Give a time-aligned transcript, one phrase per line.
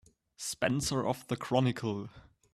[0.35, 2.09] Spencer of the Chronicle.